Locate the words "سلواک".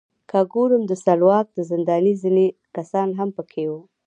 1.05-1.47